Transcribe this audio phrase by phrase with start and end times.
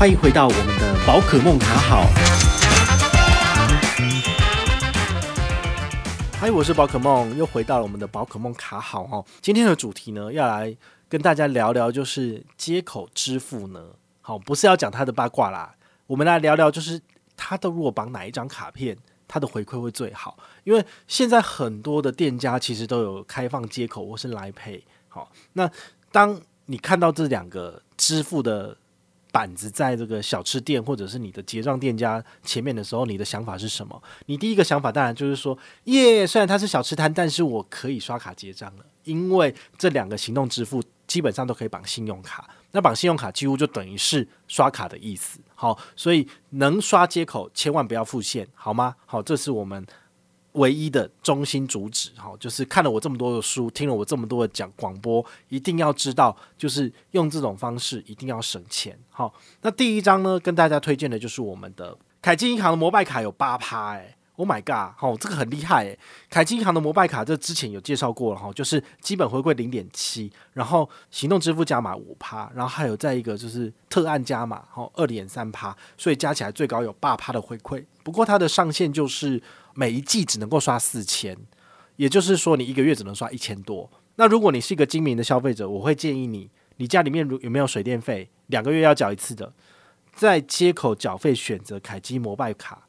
[0.00, 2.06] 欢迎回到我们的宝可梦卡好。
[6.40, 9.22] 嗨，我是宝可梦，又回到了我们的宝可梦卡好哦。
[9.42, 10.74] 今天的主题呢，要来
[11.06, 13.88] 跟大家聊聊，就是接口支付呢，
[14.22, 15.74] 好，不是要讲它的八卦啦，
[16.06, 16.98] 我们来聊聊，就是
[17.36, 18.96] 它的如果绑哪一张卡片，
[19.28, 20.38] 它的回馈会最好。
[20.64, 25.70] 因为现在很多的店家其实都有开放接口或是来配好，那
[26.10, 28.74] 当你看到这两个支付的
[29.32, 34.02] 板子在这个小吃店或者是你的结账店家前面的时候，你的想法是什么？
[34.26, 45.38] 你第一个想法当然就是说，耶，虽然它是小吃摊，但是我可以刷卡结账了，因为这两个行动支付基本上都可以绑信用卡，那绑信用卡几乎就等于是刷卡的意思。
[45.54, 48.96] 好，所以能刷接口千万不要付现，好吗？
[49.06, 49.86] 好，这是我们。
[50.52, 59.32] 唯一的中心主旨，哈，就是看了我这么多的书，听了我这么多的讲广播，一定要知道，就是用这种方式一定要省钱，好。
[59.62, 65.98] 那第一张呢，跟大家推荐的就是我们的凯基银行的摩拜卡有八趴，哎，Oh my god，好，这个很厉害，诶。
[66.28, 77.84] 凯基银行的摩拜卡这之前有介绍过了，哈，就是基本回馈零点七，然后行动支付加码五趴，然后还有再一个就是特案加码，哈，二点三趴，所以加起来最高有八趴的回馈。
[78.02, 79.40] 不过它的上限就是。
[79.74, 81.36] 每一季只能够刷四千，
[81.96, 83.90] 也就是说你一个月只能刷一千多。
[84.16, 89.52] 那如果你是一个精明的消费者，我会建议你，你家里面如有没有水电费，两个月要缴一次的，
[90.12, 92.86] 在街口缴费选择凯基摩拜卡，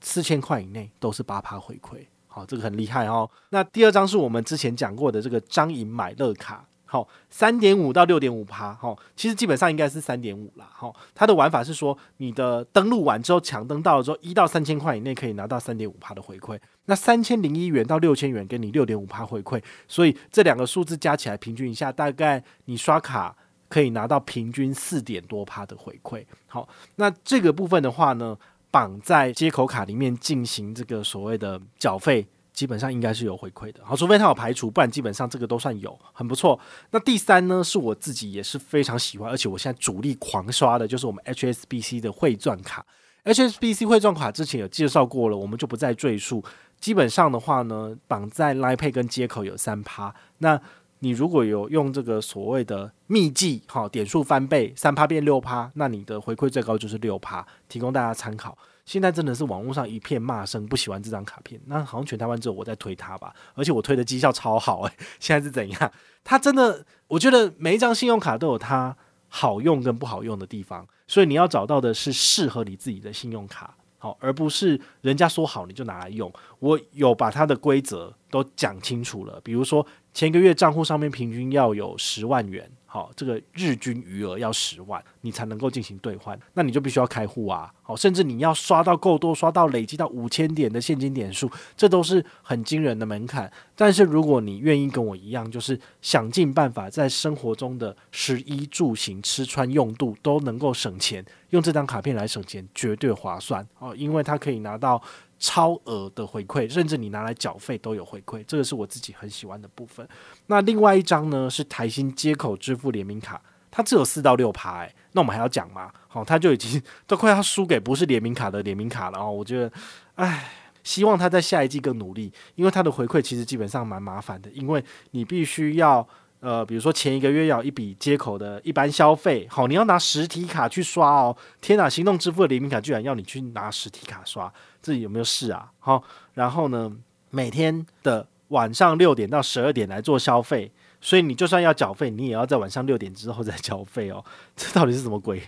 [0.00, 3.30] 四千块以内都是八趴回馈，好，这个很厉害哦。
[3.50, 6.66] 那第二张是我们之前讲过的这个张银买乐卡。
[6.92, 10.92] 好，三点五到六点五趴，哈，其实基本上应该是三点五啦，哈。
[11.14, 23.34] 它的玩法是说，你的登录完之后抢登到了之后，一到三千块以内可以拿到三点五趴的回馈，那三千零一元到六千元给你六点五趴回馈，所以这两个数字加起来平均一下，大概你刷卡
[23.70, 26.22] 可以拿到平均四点多趴的回馈。
[26.46, 28.36] 好，那这个部分的话呢，
[28.70, 32.26] 绑在接口卡里面进行这个所谓的缴费。
[32.52, 36.58] 基本上应该是有回馈的，好，除非他有排除，不然基本上这个都算有，很不错。
[36.90, 42.84] 那第三呢，是我自己也是非常喜欢，而且我现在主力狂刷的，就是我们 HSBC 的汇钻卡。
[43.24, 46.44] HSBC 汇钻卡之前有介绍过了，我们就不再赘述。
[46.80, 50.14] 基本上的话呢，绑在 Line Pay 跟接口有三趴。
[50.38, 50.60] 那
[50.98, 58.58] 你如果有用这个所谓的秘技，好，点数翻倍，三趴变六趴，那你的回馈最高就是六趴，提供大家参考。
[58.84, 61.60] 现在真的是网络上一片骂声，不喜欢这张卡片。
[61.66, 65.92] 那好像全台湾只有我在推它吧，而且我推的绩效超好诶、 现在是怎样？
[66.24, 68.96] 它真的，我觉得每一张信用卡都有它
[69.28, 76.32] 好用跟不好用的地方，所以你要找到的是适合你自己的信用卡，好，而不是人家说好你就拿来用。
[76.58, 82.70] 我有把它的规则都讲清楚了，比如说前一个月账户上面平均要有十万元。
[82.84, 87.72] 好，这个日均余额要十万，你才能够进行兑换，那你就必须要开户啊。
[87.96, 93.50] 甚至你要刷到够多，刷到累积到五千点的现金点数，这都是很惊人的门槛。
[93.74, 105.02] 但是如果你愿意跟我一样，就是想尽办法在生活中的食衣住行、吃穿用度都能够省钱，用这张卡片来省钱绝对划算哦，因为它可以拿到。
[105.44, 110.08] 超额的回馈，甚至你拿来缴费都有回馈，这个是我自己很喜欢的部分。
[110.46, 115.90] 那另外一张呢，是台新接口支付联名卡，它只有四到六趴，哎，那我们还要讲吗？
[116.08, 119.30] 好，他就已经都快要输给不是联名卡的联名卡了哦。
[119.30, 119.72] 我觉得，
[120.16, 120.50] 唉，
[120.82, 126.06] 希望他在下一季更努力，因为他的回馈其实基本上蛮麻烦的，因为你必须要。
[126.40, 131.36] 呃，比如说前一个月要一笔接口的一般消费，好，你要拿实体卡去刷哦。
[131.60, 135.70] 天哪，行动支付的联名卡居然要你去拿实体卡刷，自己有没有事啊？
[135.78, 136.02] 好，
[136.34, 136.90] 然后呢，
[137.30, 144.24] 每天的晚上六点到十二点来做消费，所以你就算要缴费，你也要在晚上六点之后再缴费哦。
[144.56, 145.42] 这到底是什么鬼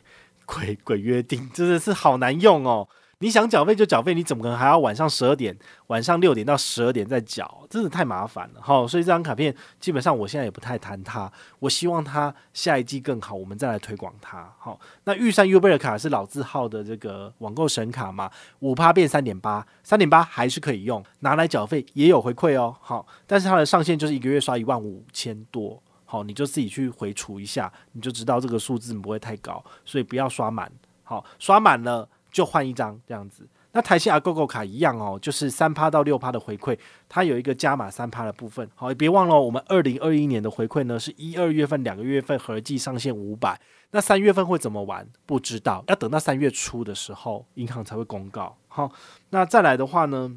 [0.44, 1.48] 鬼鬼约定？
[1.54, 2.86] 真的是好难用哦。
[3.24, 7.66] 你想缴费就缴费，你怎么可能还要晚上十二点、晚上六点到十二点再缴？
[7.70, 8.86] 真的太麻烦了哈！
[8.86, 11.32] 所以这张卡片基本上我现在也不太谈它。
[11.58, 14.52] 我希望它下一季更好，我们再来推广它。
[14.58, 22.76] 好，那预算 Uber 卡是老字号的这个网购神卡嘛，五趴变三点八，三点八还是可以用，拿来缴费也有回馈哦。
[22.82, 25.82] 好，但是它的上限就是一个月刷一万五千多。
[26.04, 30.70] 好，你就自己去回除一下，你就知道这个数字不会太高，所以不要刷满。
[31.04, 32.06] 好，刷满了。
[32.34, 36.76] 就换一张这样子，那台新 Agogo 卡一样哦，就是三趴到六趴的回馈，
[37.08, 38.68] 它有一个加码三趴的部分。
[38.74, 43.60] 好，也别忘了我们二零二一年的回馈呢，是一二月份两个月份合计上限五百。
[43.92, 45.06] 那三月份会怎么玩？
[45.24, 48.56] 不知道，要等到三月初的时候，银行才会公告。
[48.66, 48.90] 好，
[49.30, 50.36] 那再来的话呢，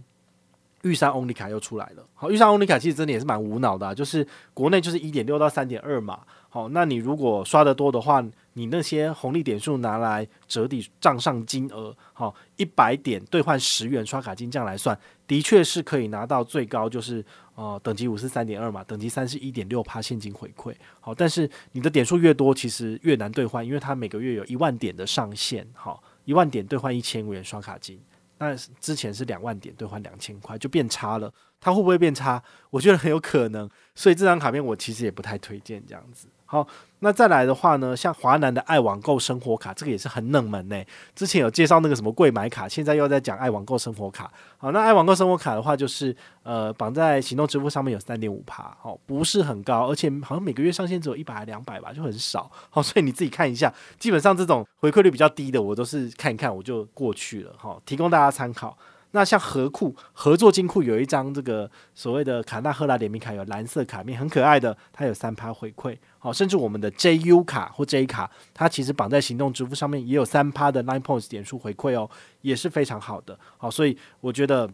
[0.83, 2.05] 玉山 Only 卡又出来了。
[2.13, 6.19] 好，玉山 Only 卡其实真的也是蛮无脑的啊，就是国内就是一点六到三点二嘛。
[6.57, 8.19] 哦，那你如果刷得多的话，
[8.53, 17.23] 你那些红利点数拿来折抵账上金额，好，一百点兑换十元刷卡金这样来算，的确是可以拿到最高就是
[17.53, 20.73] 呃等级五是三点二嘛，等级三是一点六趴现金回馈。
[20.99, 25.63] 好，但是你的点数越多，其实越难兑换，因为它每个月有一万点的上限。
[25.75, 28.01] 好，一万点兑换一千元刷卡金。
[28.39, 31.31] 那之前是两万点兑换两千块，就变差了。
[31.61, 32.41] 它会不会变差？
[32.71, 33.69] 我觉得很有可能。
[33.93, 36.27] 所以这张卡片我其实也不太推荐这样子。
[36.49, 36.65] 好，
[36.99, 40.81] 那再来的话呢，像华南的爱网购生活卡，这个也是很冷门呢。
[41.13, 44.31] 之前有介绍那个什么贵买卡，现在又在讲爱网购生活卡。
[44.57, 52.49] 好，那爱网购生活卡的话，就是呃绑在行动支付上面有三点五趴，好，不是很高，而且好像每个月上限只有一百两百吧，就很少。
[52.69, 57.53] 好，所以你自己看一下，基本上这种回馈率比较低的，我都是看一看我就过去了。
[57.57, 58.77] 好，提供大家参考。
[59.17, 65.97] 那像合库合作金库有一张这个所谓的卡纳赫拉联名卡，有蓝色卡面，很可爱的，它有三趴回馈。
[66.19, 72.07] 好，甚至我们的 JU 卡或 J 卡，它其实绑在行动支付上面也有三趴的 nine Points 点数回馈哦，
[72.41, 73.39] 也是非常好的。
[73.57, 74.69] 好，所以我觉得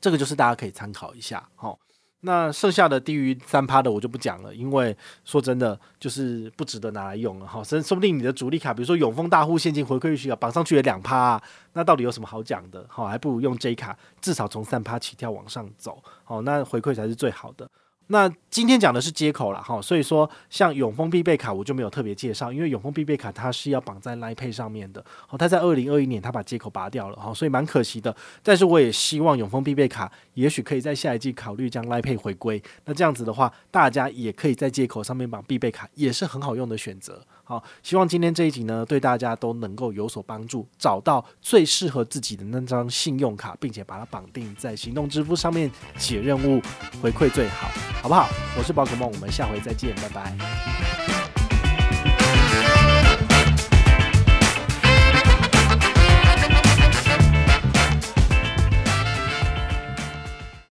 [0.00, 1.48] 这个就是大家可以参考一下。
[1.54, 1.78] 好。
[2.26, 7.62] 那剩下的低于三趴的我就不讲了，因为说真的就是不值得拿来用了哈。
[7.62, 11.42] 甚说不定你的主力卡，比如说永丰大户现金回馈需要，绑上去也两趴啊，
[11.74, 12.84] 那到底有什么好讲的？
[12.88, 17.68] 好，还不如用 J 卡，至少从三趴起跳往上走，好，那回馈才是最好的。
[18.08, 28.14] 那今天讲的是接口了哈，所以说像永丰必备卡我就没有特别介绍，因为永丰必备卡它是要绑在 Line 上面的，好，它在二零二一年它把接口拔掉了哈，所以蛮可惜的。
[28.42, 37.20] 但是我也希望永丰必备卡也许可以在下一季考虑将 Line 回归，那这样子的话，大家也可以在接口上面绑必备卡，也是很好用的选择。
[37.46, 46.62] 好，希望今天这一集呢对大家都能够有所帮助，找到最适合自己的那张信用卡，并且把它绑定在行动支付上面解任务，
[47.02, 47.68] 回馈最好。
[48.04, 48.28] 好不好？
[48.58, 51.23] 我是宝可梦，我们下回再见，拜拜。